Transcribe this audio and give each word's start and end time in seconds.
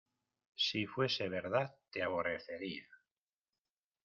si 0.55 0.87
fuese 0.87 1.29
verdad, 1.29 1.75
te 1.91 2.01
aborrecería... 2.01 2.87